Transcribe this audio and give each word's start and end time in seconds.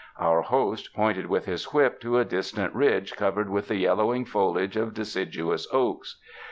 Our 0.19 0.41
host 0.41 0.95
pointed 0.95 1.27
with 1.27 1.45
his 1.45 1.65
whip 1.75 1.99
to 2.01 2.17
a 2.17 2.25
distant 2.25 2.73
ridge 2.73 3.15
covered 3.15 3.49
with 3.51 3.67
the 3.67 3.75
yellowing 3.75 4.25
foliage 4.25 4.75
of 4.75 4.95
deciduous 4.95 5.67
oaks. 5.71 6.19